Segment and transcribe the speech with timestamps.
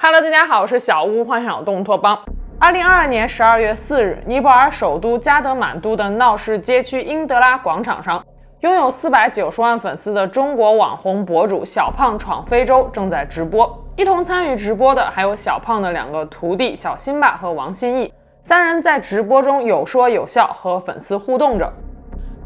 [0.00, 2.16] Hello，大家好，我是小屋幻想东托邦。
[2.60, 8.24] 二零二二年十二月四日，尼泊尔首都加德满都的闹市街区英德拉广场上，
[8.60, 13.84] 拥有四百九十万粉丝的中国网红博主小胖闯非洲正在直播。
[13.96, 21.70] 一同参与直播的还有小胖的两个徒弟小辛巴和王心义，三人在直播中有说有笑，和粉丝互动着。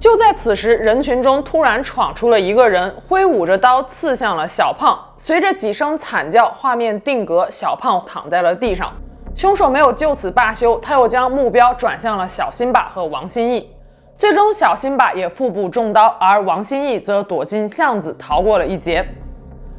[0.02, 4.98] 就在此时，人群中突然闯出了一个人，挥舞着刀刺向了小胖。
[5.16, 8.92] 随着几声惨叫，画面定格，小胖躺在了地上。
[9.36, 13.70] 凶手没有就此罢休，他又将目标转向了小辛巴和王心义。
[14.18, 19.06] 最终，小辛巴也腹部中刀，而王心义则躲进巷子逃过了一劫。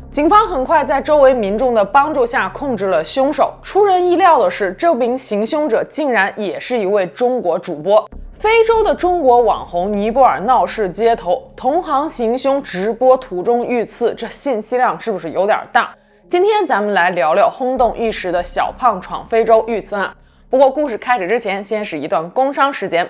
[0.09, 3.53] 警方很快在周围民众的帮助下控制了凶手。
[3.61, 8.09] 出人意料的是，这名行凶者竟然也是一位中国主播。
[8.43, 15.95] 非洲的中国网红尼泊尔闹市街头，同行行凶直播途中遇刺，这信息量是不是有点大？
[16.27, 20.13] 今天咱们来聊聊轰动一时的小胖闯非洲遇刺案。
[20.49, 23.09] 不过故事开始之前，先是一段工伤时间。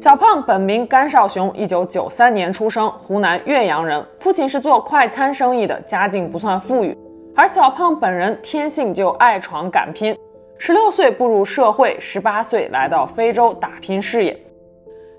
[0.00, 4.06] 小胖本名甘少雄，一九九三年出生，湖南岳阳人。
[4.20, 6.96] 父亲是做快餐生意的，家境不算富裕。
[7.34, 10.16] 而小胖本人天性就爱闯敢拼，
[10.56, 14.40] 十六岁步入社会，十八岁来到非洲打拼事业。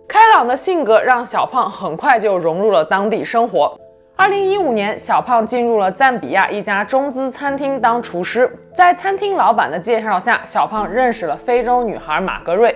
[0.07, 3.77] 开朗的性格让小胖很快就融入了当地生活。
[4.15, 8.49] 二零一五年，小胖进入了赞比亚一家中资餐厅当厨师。
[8.73, 12.73] 在餐厅老板的介绍下，小胖认识了非洲女孩马格瑞。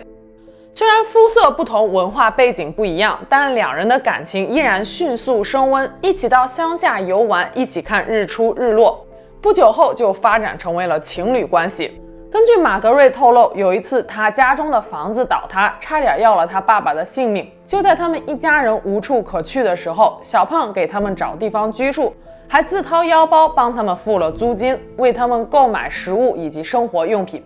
[0.75, 5.87] 虽然肤色不同，文化背景不一样，但两人的感情依然迅速升温。
[6.01, 9.05] 一起到乡下游玩，一起看日出日落，
[9.39, 12.01] 不久后就发展成为了情侣关系。
[12.31, 17.47] 根据马格瑞透露，有一次他家中的房子倒塌，差点要了他爸爸的性命。
[17.63, 22.11] 就在他们一家人无处可去的时候，小胖给他们找地方居住，
[22.47, 27.43] 还自掏腰包帮他们付了租金，为他们购买食物以及生活用品。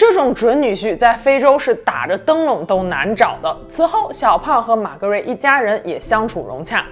[0.00, 3.54] 这种准女婿在非洲是打着灯笼都难找的。
[3.68, 6.86] 此后，小胖和玛格瑞一家人也相处融洽。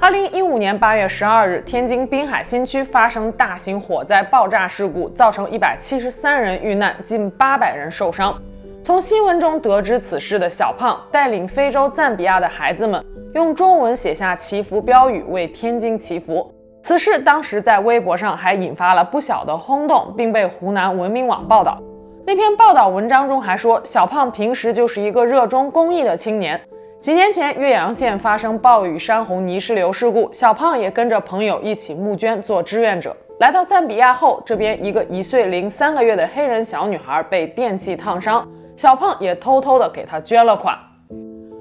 [0.00, 8.34] 二零一五年八月十二日，天津滨海新区发生大型火灾爆炸事故，造成一百七十三人遇难，近八百人受伤。
[8.82, 13.04] 从新闻中得知此事的小胖，带领非洲赞比亚的孩子们
[13.34, 16.50] 用中文写下祈福标语，为天津祈福。
[16.82, 21.78] 此事当时在微博上还引发了不小的轰动，并被湖南文明网报道。
[22.24, 26.60] 那篇报道文章中还说，小胖平时就是一个热衷公益的青年。
[27.00, 33.16] 几年前，岳阳县发生暴雨山洪泥石流事故，小胖也跟着朋友一起募捐做志愿者。
[33.40, 38.46] 来到赞比亚后，这边一个一岁零三个月的黑人小女孩被电器烫伤，
[38.76, 40.78] 小胖也偷偷的给她捐了款。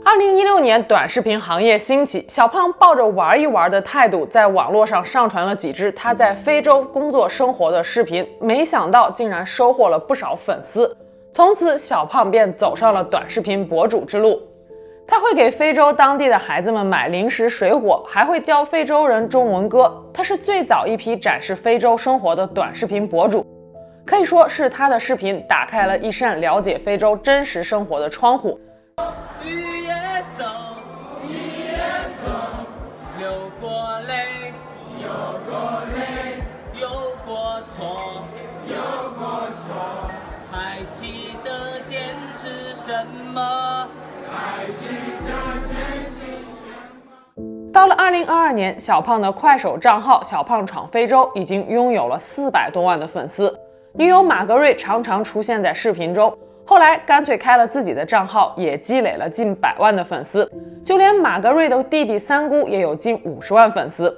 [0.03, 10.97] 二零一六年，短视频行业兴起，小胖抱着玩一玩的态度，在网络上上传了几支他在非洲工作生活的视频，没想到竟然收获了不少粉丝。
[11.31, 14.41] 从此，小胖便走上了短视频博主之路。
[15.07, 19.93] 他会给非洲当地的孩子们买零食、水果，还会教非洲人中文歌。
[20.11, 23.45] 他是最早一批展示非洲生活的短视频博主，
[24.03, 28.59] 可以说是他的视频打开了一扇了解非洲真实生活的窗户。
[47.73, 53.57] 到了二零二二年，小胖的快手账号“小胖闯非洲”已经拥有了四百多万的粉丝，
[53.93, 56.37] 女友玛格瑞常常出现在视频中。
[56.65, 60.49] 后来干脆开了自己的账号，也积累了近百万的粉丝。
[60.83, 64.13] 就连玛格瑞的弟弟三姑也有近五十万粉丝。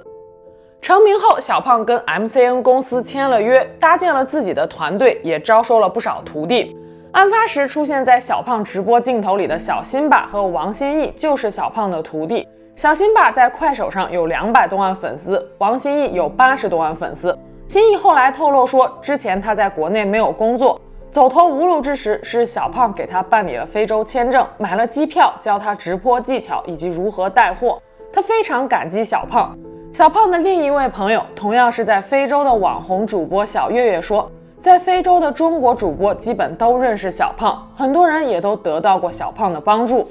[0.82, 6.76] 成名后，小胖跟 MCN 公司签了约，搭建了自己的团队，也招收了不少徒弟。
[7.12, 12.46] 案发时出现在小胖直播镜头里的小辛巴和王心义就是小胖的徒弟。
[12.76, 17.36] 小辛巴在快手上有两百多万粉丝，王心义有八十多万粉丝。
[17.68, 20.80] 心义后来透露说，之前他在国内没有工作，
[21.12, 27.80] 走投无路之时，是小胖给他办理了非洲签证，买了机票，教他直播技巧以及如何带货。
[28.12, 29.56] 他非常感激小胖。
[29.92, 34.28] 小胖的另一位朋友，同样是在非洲的网红主播小月月说，
[34.60, 40.08] 在非洲的中国主播基本都认识小胖，很多人也都得到过小胖的帮助。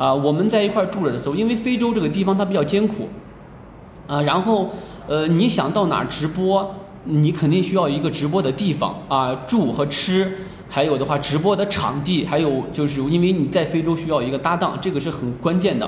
[0.00, 3.06] 啊，我们在一块住着的时候，因为非洲这个地方它比较艰苦，
[4.06, 4.70] 啊，然后
[5.06, 6.74] 呃，你想到哪儿直播，
[7.04, 10.38] 你肯定需要一个直播的地方啊，住和吃，
[10.70, 15.86] 还有的话直播的场地，还有就是因为你在非洲需要一个搭档，这个是很关键的。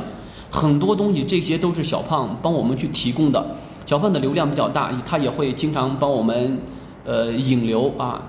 [0.50, 3.42] 很多东西这些都是小胖帮我们去提供的。
[3.86, 6.58] 小胖的流量比较大，他也会经常帮我们
[7.06, 8.20] 呃引流啊，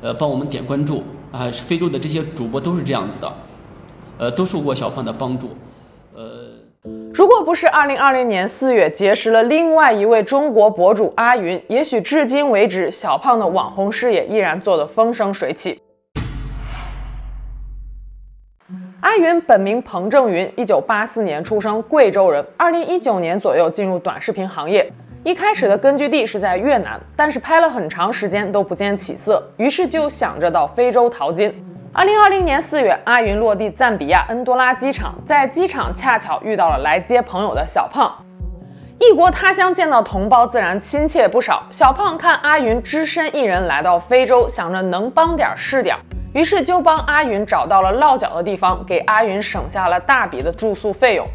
[0.00, 1.48] 呃帮我们点关注啊。
[1.52, 3.32] 非洲的这些主播都是这样子的，
[4.18, 5.50] 呃都受过小胖的帮助。
[6.14, 6.48] 呃，
[7.14, 15.80] 如果不是二零二零年四月结识了另外一位中国博主阿云，也许至今为止小胖的网红事业依然做得风生水起。
[19.00, 22.44] 阿云本名彭正云，一九八四年出生，贵州人。
[22.56, 24.92] 二零一九年左右进入短视频行业，
[25.22, 31.54] 一开始的根据地是在越南，但是拍了很长时间都不见起色，于是就想着到非洲淘金。
[31.98, 38.14] 二零二零年四月，阿云落地赞比亚恩多拉机场，在机场恰巧遇到了来接朋友的小胖。
[39.00, 41.66] 异国他乡见到同胞，自然亲切不少。
[41.70, 45.96] 小胖看阿云只身一人来到非洲，想着能帮点是点。
[46.32, 51.26] 于是就帮阿云找到了落脚的地方，给阿云省下了大笔的住宿费用。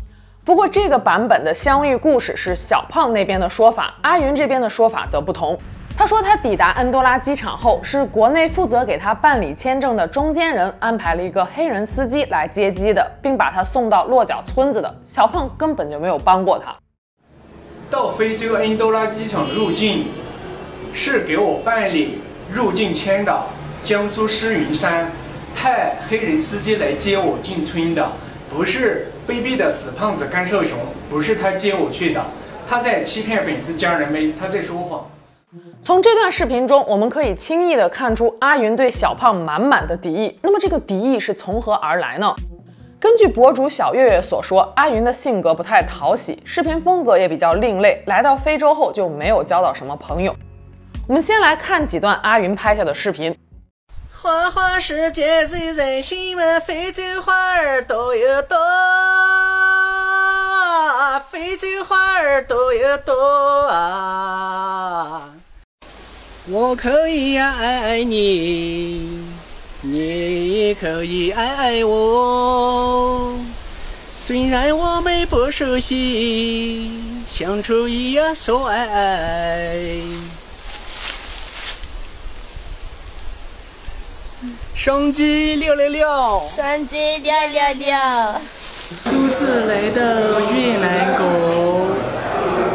[0.46, 5.60] 不过这个版本的相遇故事是小胖那边的说法，阿云这边的说法则不同。
[5.96, 14.94] 他说他抵达恩多拉机场后，是国内负责给他办理签证的中间人安排了一个黑人司机来接机的，并把他送到落脚村子的。
[15.06, 16.76] 小胖根本就没有帮过他。
[17.92, 20.08] 到非洲恩多拉机场入境
[20.94, 22.18] 是给我办理
[22.52, 23.44] 入境签的。
[23.84, 25.12] 江苏诗云山
[25.56, 28.12] 派黑人司机来接我进村的，
[28.50, 30.80] 不是卑鄙的死胖子甘少雄，
[31.10, 32.26] 不是他接我去的，
[32.66, 35.06] 他在欺骗粉丝家人们，他在说谎。
[35.82, 40.40] 从这段视频中，我们可以轻易地看出阿云对小胖满满的敌意。
[40.42, 42.34] 那么这个敌意是从何而来呢？
[43.00, 50.34] 根据博主小月月所说，阿云的性格不太讨喜，视频风格也比较另类，来到非洲后就没有交到什么朋友。
[51.06, 53.38] 我们先来看几段阿云拍下的视频。
[54.10, 58.58] 花花世界最任性嘛，非洲花儿多又多，
[61.30, 65.33] 非洲花儿多又多啊！
[66.52, 69.24] 我可以呀爱你，
[69.80, 73.34] 你也可以爱我，
[74.18, 76.92] 虽然我们不熟悉，
[77.30, 79.80] 相处一样说爱爱。
[84.76, 87.96] 双击六六六，双击六六六。
[89.06, 91.88] 初次来到越南国，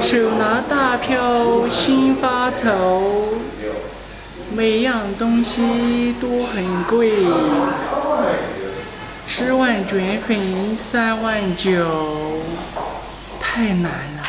[0.01, 3.35] 手拿大票心发愁，
[4.59, 7.13] 每样东西都很贵，
[9.25, 11.71] 吃碗卷粉三万九，
[13.39, 14.25] 太难了。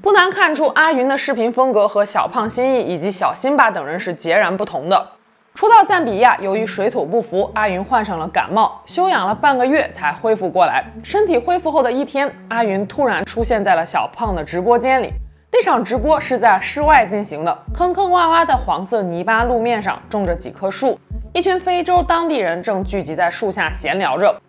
[0.00, 5.06] 不难看出，阿云的视频风格和小胖心意以及小辛巴等人是截然不同的。
[5.54, 10.82] 初到赞比亚，由于水土不服，阿云患上了感冒，休养了半个月才恢复过来。
[11.04, 15.12] 身体恢复后的一天，阿云突然出现在了小胖的直播间里。
[15.50, 20.98] 那场直播是在室外进行的，坑坑洼洼的黄色泥巴路面上种着几棵树，
[21.32, 24.40] 一群非洲当地人正聚集在树下闲聊着。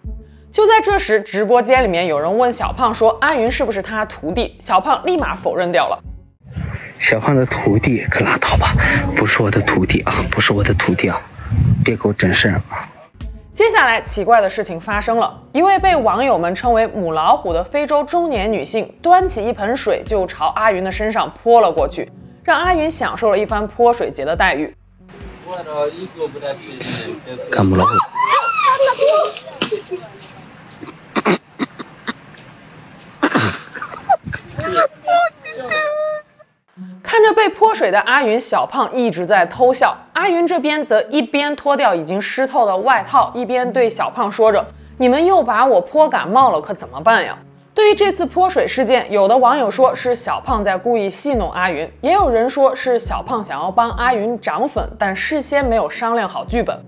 [0.52, 6.04] 就在这时，直播间里面有人问小胖说：“阿云是不是他徒弟？”小胖立马否认掉了。
[6.98, 8.74] 小胖的徒弟可拉倒吧，
[9.16, 11.22] 不是我的徒弟啊，不是我的徒弟啊，
[11.84, 12.90] 别给我整事儿啊！
[13.60, 22.10] 接下来奇怪的事情发生了，一位被网友们称为母老虎的非洲中年女性端起一盆水就朝阿云的身上泼了过去，
[22.42, 24.74] 让阿云享受了一番泼水节的待遇。
[27.52, 27.92] 看母老虎。
[37.12, 39.98] 看着被泼水的阿云，小胖一直在偷笑。
[40.14, 44.64] 阿云这边则一边脱掉已经湿透的外套，一边对小胖说着
[44.96, 47.36] ：“你们又把我泼感冒了，可怎么办呀？”
[47.74, 56.80] 对于这次泼水事件，有的网友说是小胖在故意戏弄阿云，也有人说是小胖想要帮阿云涨粉，但事先没有商量好剧本。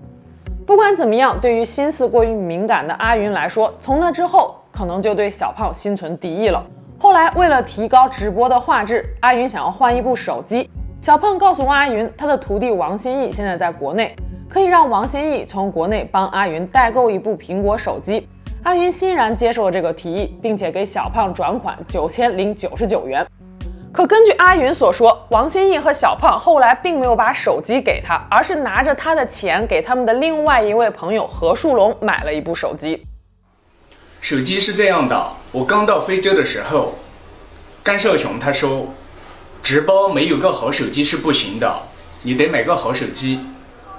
[0.64, 6.64] 不管怎么样，对于心思过于敏感的阿云来说，从那之后可能就对小胖心存敌意了。
[7.02, 10.70] 后来，为了提高直播的画质，阿云想要换一部手机。
[11.00, 14.14] 小胖告诉阿云，他的徒弟王新义现在在国内，
[14.48, 18.28] 可以让王新义从国内帮阿云代购一部苹果手机。
[18.62, 23.26] 阿云欣然接受了这个提议，并且给小胖转款九千零九十九元。
[23.92, 33.02] 可根据阿云所说，王新义和小胖后来并没有把手机给他，而是拿着他的钱给他们的另外一位朋友何树龙买了一部手机。
[34.22, 36.96] 手机是这样的，我刚到非洲的时候，
[37.82, 38.94] 甘少雄他说，
[39.64, 41.82] 直播没有个好手机是不行的，
[42.22, 43.40] 你得买个好手机。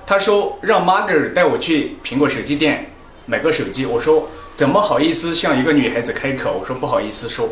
[0.08, 2.94] 他说让 Margaret 带我去苹果手机店
[3.26, 3.86] 买个手机。
[3.86, 6.58] 我说怎么好意思向一个女孩子开口？
[6.62, 7.50] 我说不好意思说。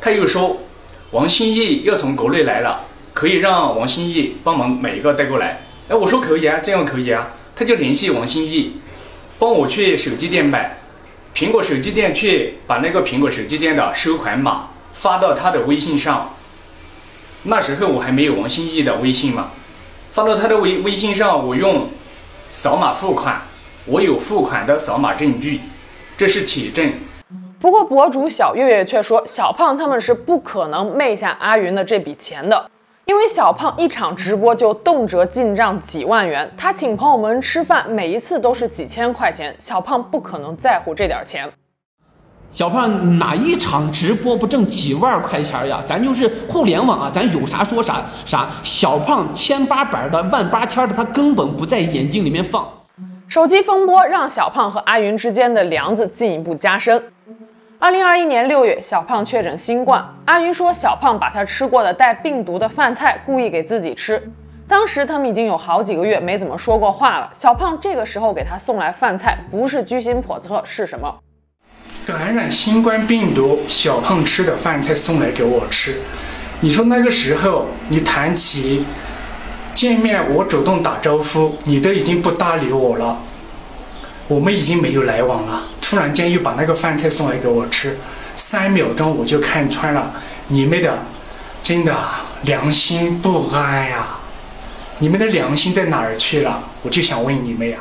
[0.00, 0.56] 他又说
[1.10, 5.60] 王心义要从国内来了，可以让王心义帮忙买一个带过来。
[5.90, 7.32] 哎，我说可以啊，这样可以啊。
[7.54, 8.80] 他就联系王心义，
[9.38, 10.78] 帮我去手机店买，
[11.34, 16.32] 苹果手机店去把那个苹果手机店的收款码发到他的微信上。
[17.42, 19.50] 那时候我还没有王心义的微信嘛，
[20.12, 21.88] 发到他的微微信上，我用
[22.52, 23.42] 扫码付款，
[23.84, 25.58] 我有付款的扫码证据，
[26.16, 26.92] 这是铁证。
[27.58, 32.70] 不过博主小月月却说，小胖他们是不可能昧下阿云的这笔钱的。
[33.06, 41.46] 因为小胖一场直播就动辄进账几万元，他请朋友们吃饭，每一次都是几千块钱，小胖不可能在乎这点钱。
[42.50, 45.82] 小胖哪一场直播不挣几万块钱呀？
[45.84, 48.48] 咱就是互联网啊，咱有啥说啥啥。
[48.62, 52.66] 小胖千八百的万八千的，他根本不在眼睛里面放。
[53.28, 57.02] 手机风波让小胖和阿云之间的梁子进一步加深。
[57.78, 60.02] 二零二一年六月，小胖确诊新冠。
[60.26, 64.22] 阿云说，小胖把他吃过的带病毒的饭菜故意给自己吃。
[64.66, 67.28] 当时他们已经有好几个月没怎么说过话了。
[67.34, 71.14] 小胖这个时候给他送来饭菜，不是居心叵测是什么？
[72.06, 76.00] 感染新冠病毒，小胖吃的饭菜送来给我吃。
[76.60, 78.86] 你说那个时候你谈起
[79.74, 83.18] 见面，我主动打招呼，你都已经不搭理我了。
[84.28, 85.62] 我们已经没有来往了。
[85.84, 87.96] 突然间又把那个饭菜送来给我吃，
[88.34, 90.12] 三秒钟我就看穿了，
[90.48, 90.98] 你们的
[91.62, 91.94] 真的
[92.42, 94.08] 良心不安呀！
[94.98, 96.60] 你们的良心在哪儿去了？
[96.82, 97.78] 我就想问你们呀。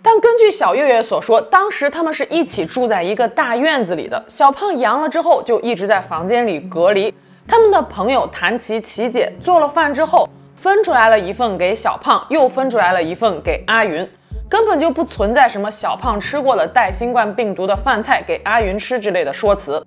[0.00, 4.24] 但根据小月月所说，当时他们是一起住在一个大院子里的。
[4.28, 7.12] 小胖阳了之后就一直在房间里隔离。
[7.48, 14.08] 他们的朋友谭琪琪姐做了饭之后，分出来了一份给小胖，又分出来了一份给阿云。
[14.48, 19.86] 根本就不存在什么小胖吃过了带新冠病毒的饭菜给阿云吃之类的说辞。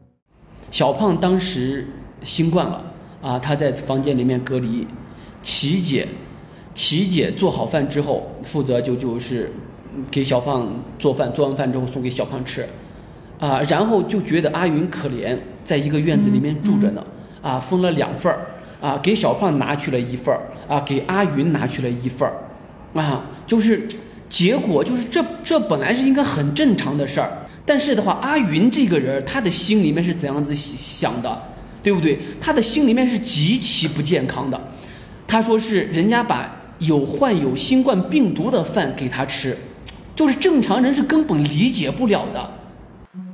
[0.69, 1.87] 小胖当时
[2.23, 2.83] 新冠了
[3.21, 4.87] 啊，他在房间里面隔离。
[5.41, 6.07] 琪姐，
[6.75, 9.51] 琪姐做好饭之后，负责就就是
[10.11, 12.67] 给小胖做饭，做完饭之后送给小胖吃，
[13.39, 17.03] 啊，然后就觉得阿云可怜，在一个院子里面住着呢，
[17.41, 18.39] 啊，分了两份儿，
[18.79, 23.87] 啊，给小胖拿去了一份儿，啊，给阿云拿去了一份儿，啊，就是。
[24.31, 27.29] 结果就是这，这本来是应该很正常的事儿，
[27.65, 31.43] 但是的话，阿云这个人，他的心里面是怎样子想的，
[31.83, 32.17] 对不对？
[32.39, 34.59] 他的心里面是极其不健康的。
[35.27, 39.57] 他说是人家把有患有新冠病毒的饭给他吃，
[40.15, 42.49] 就是正常人是根本理解不了的。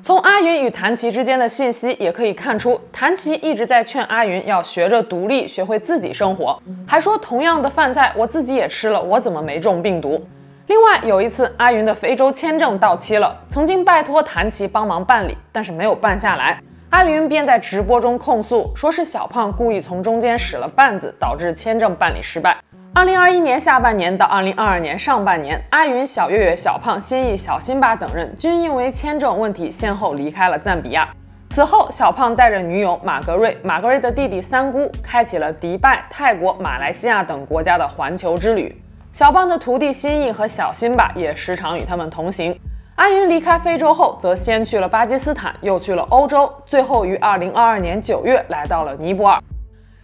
[0.02, 10.20] 从阿云与谭琪之间的信息也可以看出，谭琪一直在劝阿云要学着独立，学会自己生活，还说同样的饭菜我自己也吃了，我怎么没中病毒？
[10.68, 16.62] 另外有一次，阿云的非洲签证到期了，曾经拜托谭琪帮忙办理，但是没有办下来。
[16.90, 22.58] 阿云便在直播中控诉，说是小胖故意从中间使了绊子，导致签证办理失败。
[22.94, 31.08] 二零二一年下半年到二零二二年上半年，阿云、小月月、小胖、心意、小辛巴等人均因为签证问题先后离开了赞比亚。
[31.52, 38.76] 此后，小胖带着女友马格瑞、马格瑞的弟弟三姑，开启了迪拜、泰国、马来西亚等国家的环球之旅。
[39.18, 42.56] 小胖的徒弟心意和小辛巴也时常与他们同行。
[42.98, 49.42] 阿云离开非洲后，则先去了巴基斯坦，又去了欧洲，最后于二零二二年九月来到了尼泊尔。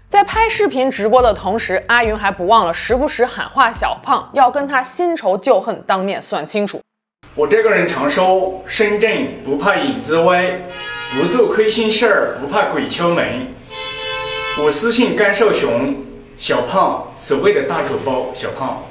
[0.09, 6.81] 在拍视频直播的同时，阿云还不忘了时不时喊话小胖，要跟他新仇旧恨当面算清楚。
[7.35, 9.11] 我这个人常说：身正
[9.43, 10.59] 不怕影子歪，
[11.15, 13.45] 不做亏心事儿不怕鬼敲门。
[14.63, 15.97] 我私信甘少雄、
[16.35, 18.81] 小胖，所谓的大主播小胖。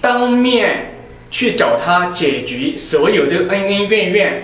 [0.00, 0.94] 当面
[1.30, 4.42] 去找他解决所有的恩恩怨怨，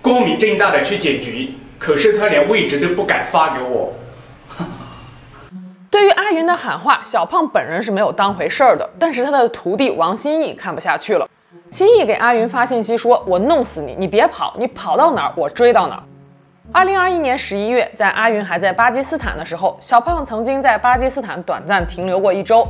[0.00, 1.48] 光明正大的去解决。
[1.78, 3.92] 可是他连位置都不敢发给我。
[5.90, 8.88] 对于阿云的喊话，小胖本人是没有当回事儿的。
[8.98, 11.28] 但是他的徒弟王新义看不下去了，
[11.70, 16.02] 新义给阿云发信息说：“我弄死你，你别跑，你跑到哪儿我追到哪儿。”
[16.70, 22.68] 二零二一年十一月，在阿云还在巴基斯坦的时候，小胖曾经在巴基斯坦短暂停留过一周。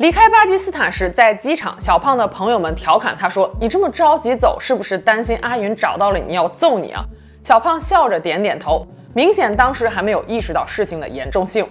[0.00, 7.04] 离开巴基斯坦时，在机场，小胖的朋友们调侃他说：“你这么着急走，是不是担心阿云找到了你要揍你啊？”
[7.44, 11.66] 小胖笑着点点头，明显当时还没有意识到事情的严重性。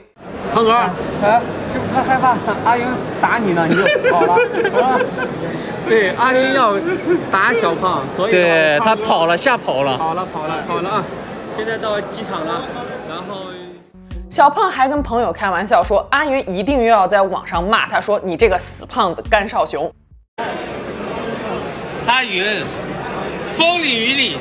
[0.54, 0.94] 胖哥，啊，
[1.74, 2.86] 是不是太害怕阿云
[3.20, 3.66] 打你呢？
[3.68, 3.82] 你就
[4.12, 4.34] 跑了，
[4.80, 5.00] 啊？
[5.90, 6.76] 对，阿云要
[7.32, 11.04] 打小胖，所以对他跑了，吓跑了，跑了，跑了，跑了啊！
[11.58, 12.62] 现在到机场了。
[14.30, 19.92] 小胖还跟朋友开玩笑说，阿云一定又要在网上骂他，说你这个死胖子甘少雄。
[22.06, 22.64] 阿云，
[23.58, 24.38] 风里雨里，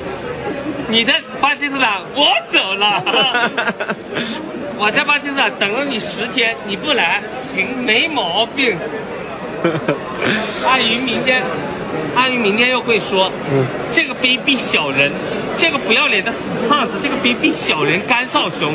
[0.89, 3.03] 你在巴基斯坦，我走了。
[4.79, 7.23] 我在巴基斯坦等了你十天，你不来，
[7.55, 8.77] 行，没毛病。
[10.67, 11.43] 阿云明天，
[12.15, 15.11] 阿云明天又会说，嗯、这个卑鄙小人，
[15.57, 18.75] 这个不要脸的死胖子，这个卑鄙小人甘少雄。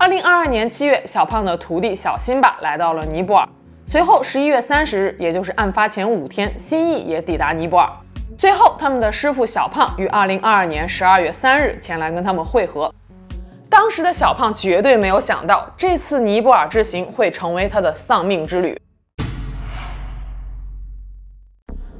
[0.00, 3.48] 二零二二年七月，小胖的徒弟小辛巴来到了尼泊尔。
[3.84, 7.90] 随后十一月三十日，也就是案发前五天，新义也抵达尼泊尔。
[8.38, 12.94] 最后，他们的师傅小胖于二零二二年十二月三日前来跟他们会合。
[13.68, 18.80] 当时的小胖绝对没有想到，这次尼泊尔之行会成为他的丧命之旅。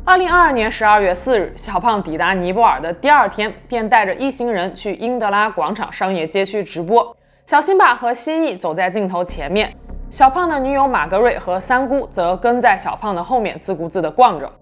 [0.04, 7.16] 二零二二年十二月四日，小胖抵达尼泊尔的第二天，便带着一行人去英德拉广场商业街区直播。
[7.48, 9.74] 小辛巴和蜥蜴走在镜头前面，
[10.10, 14.52] 小胖的女友玛格瑞和三姑则跟在小胖的后面，自顾自地逛着。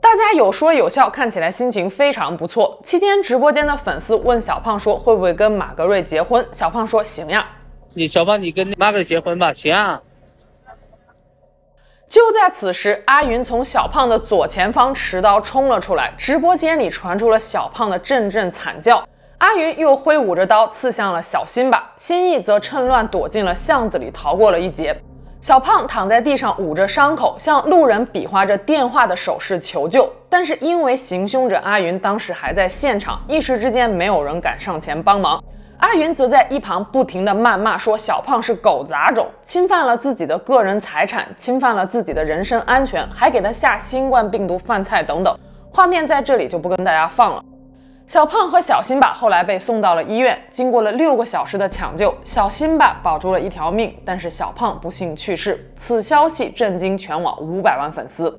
[0.00, 2.80] 大家有说有笑，看起来心情非常不错。
[2.82, 7.46] 期间，直播间的粉丝问小胖说：“会不会跟玛格瑞结婚？”小胖说：“行呀。”
[7.92, 10.00] 你小胖，你跟玛格瑞结婚吧，行啊。
[12.08, 19.06] 就在此时，阿云从小胖的左前方持刀冲了出来，直播间里传出了小胖的阵阵惨叫。
[19.38, 24.98] 阿云又挥舞着刀刺向了小辛巴，辛义则趁乱躲进了巷子里，逃过了一劫。
[25.42, 30.10] 小胖躺在地上捂着伤口，向路人比划着电话的手势求救。
[30.28, 35.42] 但是因为行凶者阿云当时还在现场，一时之间没有人敢上前帮忙。
[35.78, 45.38] 阿云则在一旁不停地谩骂，说小胖是狗杂种，侵犯了自己的个人财产，侵犯了自己的人身安全，还给他下新冠病毒饭菜等等。
[45.70, 47.42] 画面在这里就不跟大家放了。
[48.06, 55.68] 小胖和小辛巴后来被送到了医院，经过了六个小时的抢救，小辛巴保住了一条命，但是小胖不幸去世。
[55.74, 58.38] 此消息震惊全网五百万粉丝。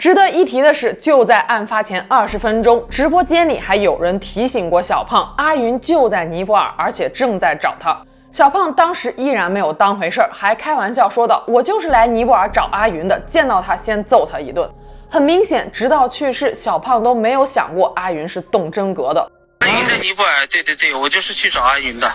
[0.00, 7.96] 值得一提的是，就在案发前二十分钟，直播间里还有人提醒过小胖，阿云就在尼泊尔，而且正在找他。
[8.32, 14.68] 小胖当时依然没有当回事儿，还开玩笑说道：“我就是来尼泊尔找阿云的，见到他先揍他一顿。”
[15.10, 19.32] 很明显，直到去世，小胖都没有想过阿云是动真格的。
[19.60, 22.10] 阿云在尼泊尔，对对对，我就是去找阿云的。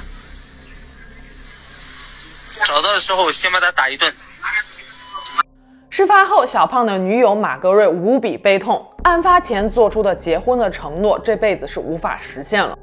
[2.66, 4.14] 找到的时候，先把他打一顿。
[5.90, 8.86] 事发后，小胖的女友马格瑞无比悲痛。
[9.04, 12.78] 案发前做出的结婚的承诺，这辈子是无法实现了。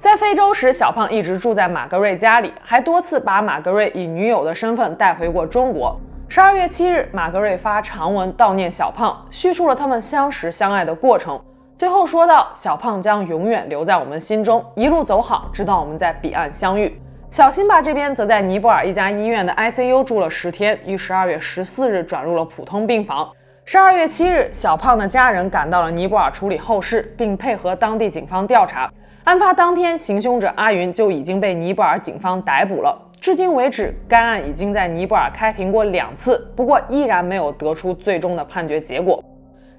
[0.00, 6.00] 在非洲时，小胖一直住在马格瑞家里，还多次把马格瑞以女友的身份带回过中国。
[6.34, 11.38] 十二月七日，玛格瑞发长文悼念小胖，叙述了他们相识相爱的过程。
[11.76, 23.30] 最后说道：“小胖将永远留在我们心中，一路走好，直到我们在彼岸相遇。”小辛巴这边则在尼泊尔一家医院的 ICU 住了十天，于十二月十四日转入了普通病房。
[23.66, 28.90] 十二月七日，小胖的家人赶到了尼泊尔处理后事，并配合当地警方调查。
[29.24, 32.98] 案发当天，行凶者阿云就已经被尼泊尔警方逮捕了。
[33.22, 39.22] 至今为止，该案已经在尼泊尔开庭过两次，不过依然没有得出最终的判决结果。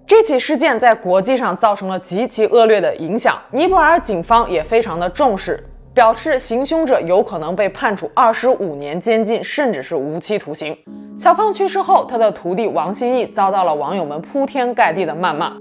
[0.07, 5.61] 这起事件在国际上造成了极其恶劣的影响，尼泊尔警方也非常的重视，
[5.93, 10.73] 表示行凶者有可能被判处二十五年监禁，甚至是无期徒刑。
[11.19, 15.57] 小胖去世后，他的徒弟王新义遭到了网友们铺天盖地的谩骂。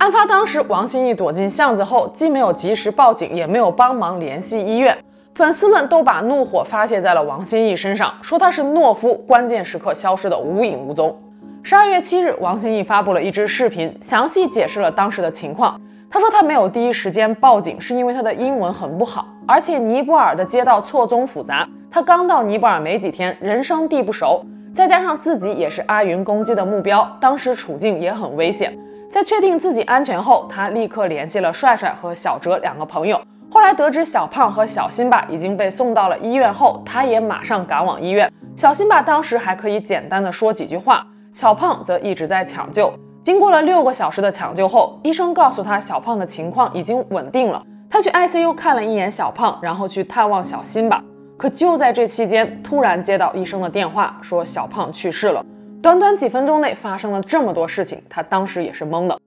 [0.00, 4.98] 案发当时，王新义躲进巷子后，既没有及时报警，也没有帮忙联系医院。
[5.38, 11.16] 粉丝们都把怒火发泄在了王新义身上，说他是懦夫，关键时刻消失得无影无踪。
[11.62, 15.80] 十二月七日，王新义发布了一支视频，详细解释了当时的情况。
[16.10, 28.76] 他说他没有第一时间报警，是因为他的英文很不好，而且尼泊尔的街道错综复杂，他刚到尼泊尔没几天，人生地不熟，再加上自己也是阿云攻击的目标，当时处境也很危险。
[29.08, 33.20] 在确定自己安全后，他立刻联系了帅帅和小哲两个朋友。
[33.50, 38.30] 后来得知小胖和小辛巴已经被送到了医院后，他也马上赶往医院。
[38.54, 42.92] 小辛巴当时还可以简单的说几句话，小胖则一直在抢救。
[43.22, 47.62] 经过了六个小时的抢救后，医生告诉他小胖的情况已经稳定了。
[47.88, 51.02] 他去 ICU 看了一眼小胖，然后去探望小辛巴。
[51.38, 55.42] 可就在这期间，突然接到医生的电话，说小胖去世了。
[55.80, 59.18] 短短几分钟内发生了这么多事情，他当时也是懵的。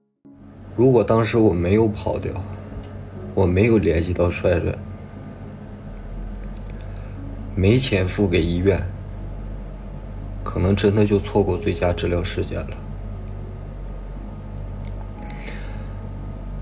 [0.76, 2.30] 如果当时我没有跑掉。
[3.34, 4.74] 我没有联系到帅帅，
[7.54, 8.82] 没钱付给医院，
[10.44, 12.76] 可能真的就错过最佳治疗时间了。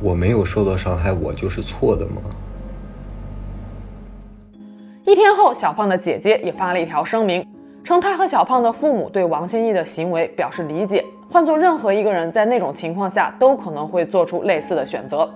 [0.01, 2.23] 我没有受到伤害，我就是错的吗？
[5.05, 7.45] 一天后，小胖的姐姐也发了一条声明，
[7.83, 11.05] 称她和小胖的父母对王心义的行为表示理解。
[11.29, 15.29] 换做任何一个人，在那种情况下，都可能会做出类似的选择。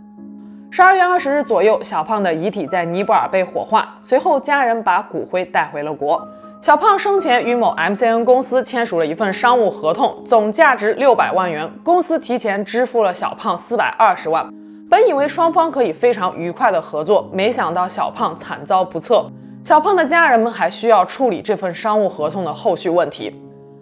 [0.76, 6.20] 十二月二十日左右，小胖的遗体在尼泊尔被火化，随后家人把骨灰带回了国。
[6.60, 14.52] 小胖生前与某 MCN 公司签署了一份商务合同，总价值六百万元，公司提前支付了小胖四百二十万。
[14.90, 19.30] 本以为双方可以非常愉快的合作，没想到小胖惨遭不测。
[19.62, 23.32] 小胖的家人们还需要处理这份商务合同的后续问题。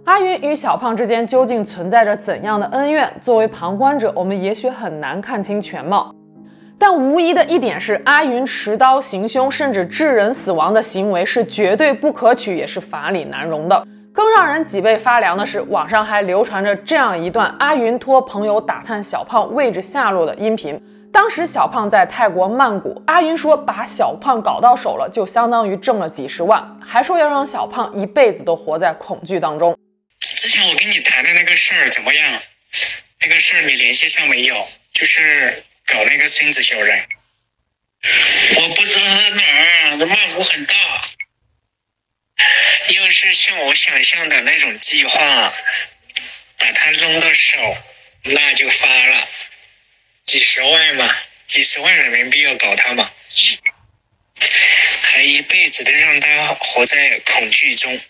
[0.05, 3.11] 阿云与小胖之间究竟存在着怎样的恩怨？
[3.22, 6.14] 作为旁观者，我们也许很难看清全貌。
[6.83, 13.87] 但无疑的一点是，阿云持刀行凶，甚至致人死亡的行为是绝对不可取，也是法理难容的。
[14.12, 20.77] 更让人脊背发凉的是，网上还流传着这样一段阿云托朋友打探小胖位置下落的音频。
[21.12, 29.79] 当时小胖在泰国曼谷，阿云说把小胖搞到手了，就相当于挣了几十万，还说要让小胖一辈子都活在恐惧当中。
[30.18, 32.40] 之前我跟你谈的那个事儿怎么样？
[33.25, 34.57] 那个事儿你联系上没有？
[34.92, 35.62] 就是。
[35.87, 37.07] 搞那个孙子小人，
[38.57, 39.99] 我不知道在哪儿。
[39.99, 40.75] 这曼谷很大，
[42.97, 45.53] 要是像我想象的那种计划，
[46.59, 47.77] 把他扔到手，
[48.25, 49.29] 那就发了，
[50.25, 51.14] 几十万嘛，
[51.47, 53.09] 几十万人民币要搞他嘛，
[55.03, 58.01] 还一辈子的让他活在恐惧中。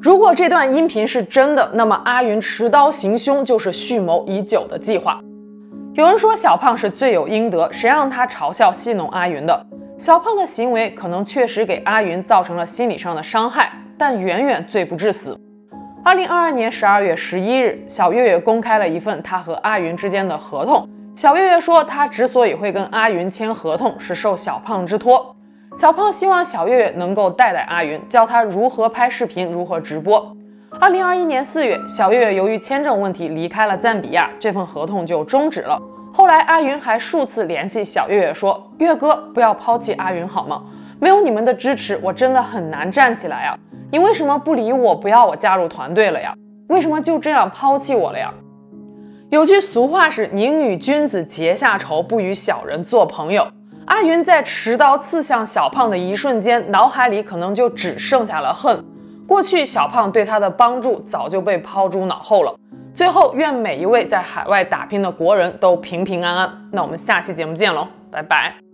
[0.00, 5.20] 如果这段音频是真的，那么阿云持刀行凶就是蓄谋已久的计划。
[5.94, 9.66] 有人说小胖是罪有应得，谁让他嘲笑戏弄阿云的？
[9.98, 15.38] 小胖的行为可能确实给阿云造成了心理上的伤害，但远远罪不至死。
[16.02, 20.88] 二零二二年十二月十一日，小月月公开了一份他和阿云之间的合同。
[21.14, 25.36] 小月月说，他之所以会跟阿云签合同，是受小胖之托。
[25.76, 30.34] 小胖希望小月月能够带带阿云，教他如何拍视频，如何直播。
[30.82, 35.80] 二零二一年四月，小月月由于签证问题离开了赞比亚，这份合同就终止了。
[36.12, 40.60] 后来，阿云还数次联系小月月说：“月哥，不要抛弃阿云好吗？
[40.98, 43.56] 没有你们的支持，我真的很难站起来呀！
[43.92, 46.34] 你为什么不理我，不要我加入团队了呀？
[46.68, 48.34] 为什么就这样抛弃我了呀？”
[49.30, 53.46] 有句俗话是：“宁与君子结下仇，不与小人做朋友。”
[53.86, 58.84] 阿云在持刀刺向小胖的一瞬间，脑海里可能就只剩下了恨。
[59.32, 62.54] 过去小胖对他的帮助早就被抛诸脑后了。
[62.94, 66.68] 最后，愿每一位在海外打拼的国人都平平安安。
[66.70, 68.71] 那我们下期节目见喽，拜拜。